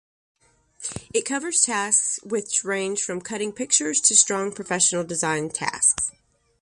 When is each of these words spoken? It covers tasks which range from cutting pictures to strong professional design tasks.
It 1.13 1.25
covers 1.25 1.61
tasks 1.61 2.19
which 2.23 2.63
range 2.63 3.03
from 3.03 3.21
cutting 3.21 3.51
pictures 3.53 4.01
to 4.01 4.15
strong 4.15 4.51
professional 4.51 5.03
design 5.03 5.49
tasks. 5.49 6.09